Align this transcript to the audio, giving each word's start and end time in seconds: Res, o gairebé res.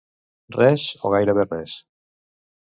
Res, 0.55 0.85
o 1.03 1.11
gairebé 1.17 1.47
res. 1.51 1.77